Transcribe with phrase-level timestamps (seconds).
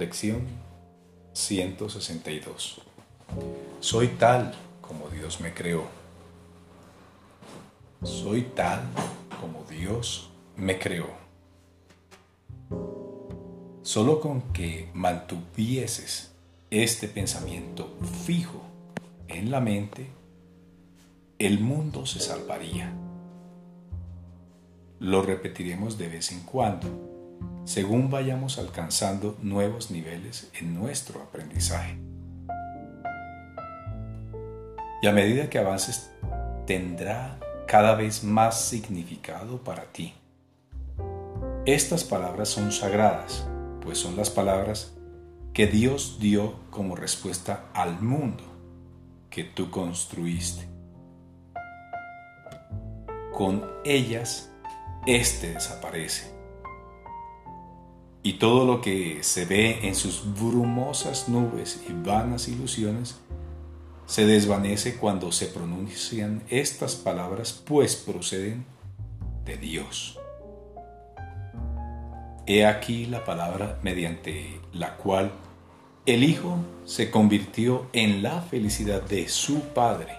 [0.00, 0.46] Lección
[1.34, 2.80] 162.
[3.80, 5.84] Soy tal como Dios me creó.
[8.02, 8.80] Soy tal
[9.38, 11.08] como Dios me creó.
[13.82, 16.32] Solo con que mantuvieses
[16.70, 17.94] este pensamiento
[18.24, 18.62] fijo
[19.28, 20.06] en la mente,
[21.38, 22.90] el mundo se salvaría.
[24.98, 27.09] Lo repetiremos de vez en cuando,
[27.64, 31.98] según vayamos alcanzando nuevos niveles en nuestro aprendizaje.
[35.02, 36.10] Y a medida que avances,
[36.66, 40.14] tendrá cada vez más significado para ti.
[41.64, 43.46] Estas palabras son sagradas,
[43.82, 44.94] pues son las palabras
[45.52, 48.44] que Dios dio como respuesta al mundo
[49.30, 50.66] que tú construiste.
[53.32, 54.50] Con ellas,
[55.06, 56.39] éste desaparece.
[58.22, 63.16] Y todo lo que se ve en sus brumosas nubes y vanas ilusiones
[64.06, 68.66] se desvanece cuando se pronuncian estas palabras, pues proceden
[69.44, 70.18] de Dios.
[72.46, 75.30] He aquí la palabra mediante la cual
[76.06, 80.12] el Hijo se convirtió en la felicidad de su Padre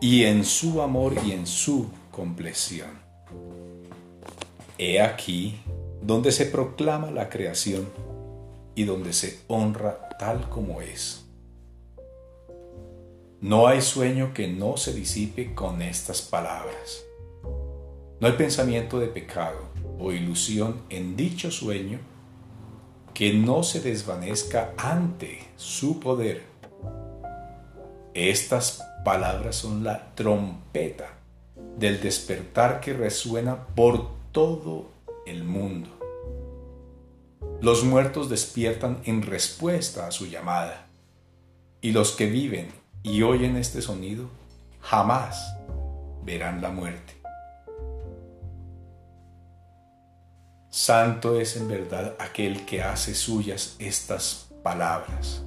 [0.00, 2.90] y en su amor y en su compleción.
[4.78, 5.58] He aquí
[6.04, 7.88] donde se proclama la creación
[8.74, 11.24] y donde se honra tal como es.
[13.40, 17.04] No hay sueño que no se disipe con estas palabras.
[18.20, 19.58] No hay pensamiento de pecado
[19.98, 22.00] o ilusión en dicho sueño
[23.14, 26.42] que no se desvanezca ante su poder.
[28.12, 31.14] Estas palabras son la trompeta
[31.78, 34.90] del despertar que resuena por todo
[35.26, 35.93] el mundo.
[37.60, 40.86] Los muertos despiertan en respuesta a su llamada,
[41.80, 42.68] y los que viven
[43.02, 44.28] y oyen este sonido
[44.80, 45.56] jamás
[46.24, 47.14] verán la muerte.
[50.70, 55.44] Santo es en verdad aquel que hace suyas estas palabras,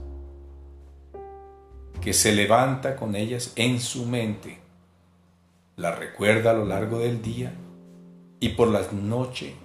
[2.01, 4.59] que se levanta con ellas en su mente,
[5.75, 7.53] las recuerda a lo largo del día
[8.39, 9.55] y por la noche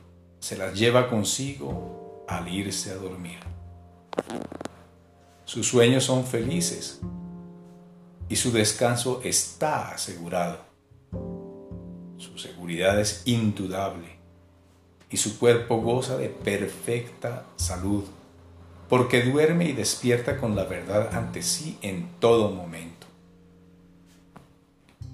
[0.41, 3.38] se las lleva consigo al irse a dormir.
[5.44, 7.00] Sus sueños son felices
[8.28, 10.59] y su descanso está asegurado.
[12.16, 14.16] Su seguridad es indudable
[15.10, 18.05] y su cuerpo goza de perfecta salud,
[18.89, 23.06] porque duerme y despierta con la verdad ante sí en todo momento.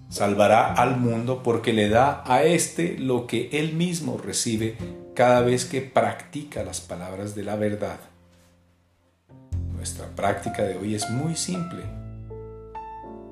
[0.08, 4.76] Salvará al mundo porque le da a éste lo que él mismo recibe
[5.18, 7.98] cada vez que practica las palabras de la verdad.
[9.74, 11.82] Nuestra práctica de hoy es muy simple,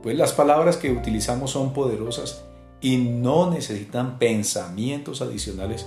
[0.02, 2.42] pues las palabras que utilizamos son poderosas
[2.80, 5.86] y no necesitan pensamientos adicionales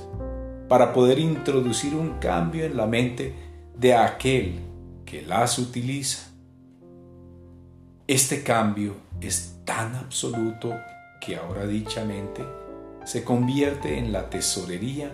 [0.69, 3.33] para poder introducir un cambio en la mente
[3.75, 4.57] de aquel
[5.03, 6.29] que las utiliza.
[8.07, 10.73] Este cambio es tan absoluto
[11.19, 12.45] que ahora dicha mente
[13.03, 15.11] se convierte en la tesorería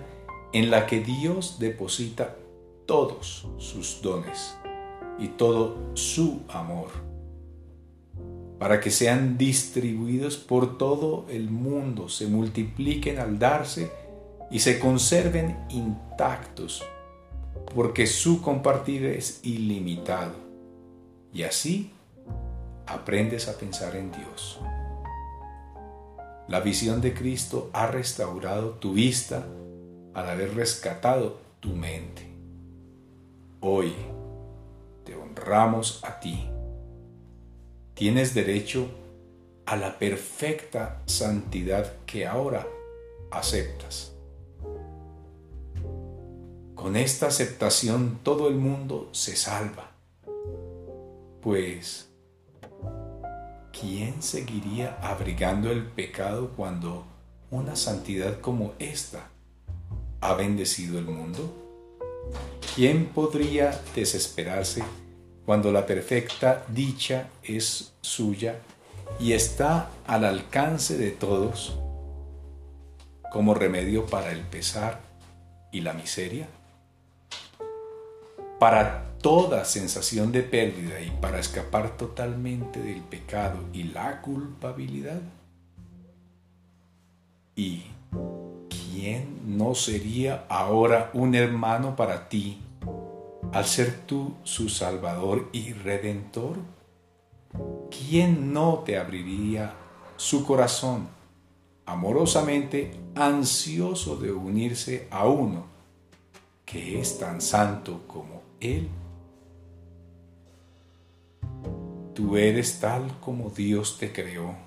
[0.56, 2.38] en la que Dios deposita
[2.86, 4.56] todos sus dones
[5.20, 6.92] y todo su amor,
[8.58, 13.92] para que sean distribuidos por todo el mundo, se multipliquen al darse
[14.50, 16.86] y se conserven intactos,
[17.76, 20.36] porque su compartir es ilimitado.
[21.34, 21.92] Y así
[22.88, 24.62] aprendes a pensar en Dios.
[26.48, 29.46] La visión de Cristo ha restaurado tu vista
[30.16, 32.26] al haber rescatado tu mente.
[33.60, 33.94] Hoy
[35.04, 36.50] te honramos a ti.
[37.94, 38.88] Tienes derecho
[39.66, 42.66] a la perfecta santidad que ahora
[43.30, 44.14] aceptas.
[46.76, 49.92] Con esta aceptación todo el mundo se salva.
[51.42, 52.10] Pues,
[53.78, 57.06] ¿quién seguiría abrigando el pecado cuando
[57.52, 59.30] una santidad como esta
[60.22, 61.54] ha bendecido el mundo?
[62.76, 64.84] ¿Quién podría desesperarse
[65.46, 68.60] cuando la perfecta dicha es suya
[69.20, 71.78] y está al alcance de todos
[73.32, 75.02] como remedio para el pesar
[75.72, 76.48] y la miseria?
[78.60, 85.22] para toda sensación de pérdida y para escapar totalmente del pecado y la culpabilidad?
[87.56, 87.84] ¿Y
[89.46, 92.62] no sería ahora un hermano para ti
[93.54, 96.58] al ser tú su Salvador y Redentor?
[97.90, 99.74] ¿Quién no te abriría
[100.18, 101.08] su corazón
[101.86, 105.66] amorosamente ansioso de unirse a uno
[106.66, 108.90] que es tan santo como Él?
[112.14, 114.65] Tú eres tal como Dios te creó.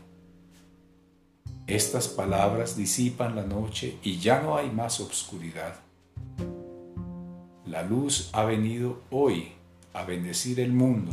[1.68, 5.74] Estas palabras disipan la noche y ya no hay más obscuridad.
[7.66, 9.52] La luz ha venido hoy
[9.92, 11.12] a bendecir el mundo,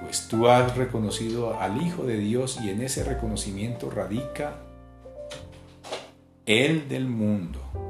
[0.00, 4.56] pues tú has reconocido al Hijo de Dios y en ese reconocimiento radica
[6.46, 7.87] el del mundo.